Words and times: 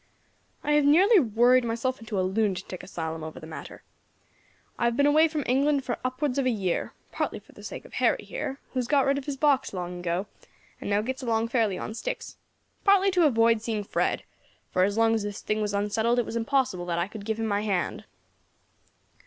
"I 0.63 0.71
have 0.71 0.83
nearly 0.83 1.19
worried 1.19 1.63
myself 1.63 1.99
into 1.99 2.19
a 2.19 2.25
lunatic 2.25 2.81
asylum 2.81 3.23
over 3.23 3.39
the 3.39 3.45
matter. 3.45 3.83
I 4.79 4.85
have 4.85 4.97
been 4.97 5.05
away 5.05 5.27
from 5.27 5.43
England 5.45 5.83
for 5.83 5.99
upwards 6.03 6.39
of 6.39 6.47
a 6.47 6.49
year 6.49 6.95
partly 7.11 7.37
for 7.37 7.51
the 7.51 7.61
sake 7.61 7.85
of 7.85 7.93
Harry 7.93 8.23
here, 8.25 8.59
who 8.71 8.79
has 8.79 8.87
got 8.87 9.05
rid 9.05 9.19
of 9.19 9.25
his 9.27 9.37
box 9.37 9.73
long 9.75 9.99
ago, 9.99 10.25
and 10.79 10.89
now 10.89 11.01
gets 11.03 11.21
along 11.21 11.49
very 11.49 11.61
fairly 11.65 11.77
on 11.77 11.93
sticks, 11.93 12.37
partly 12.83 13.11
to 13.11 13.25
avoid 13.27 13.61
seeing 13.61 13.83
Fred, 13.83 14.23
for 14.71 14.83
as 14.85 14.97
long 14.97 15.13
as 15.13 15.21
this 15.21 15.41
thing 15.41 15.61
was 15.61 15.71
unsettled, 15.75 16.17
it 16.17 16.25
was 16.25 16.35
impossible 16.35 16.87
that 16.87 16.97
I 16.97 17.07
could 17.07 17.23
give 17.23 17.39
him 17.39 17.45
my 17.45 17.61
hand. 17.61 18.05